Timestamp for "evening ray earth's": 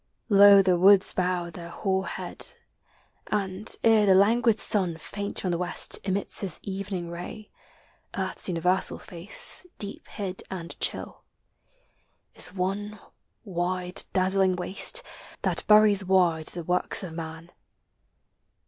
6.63-8.47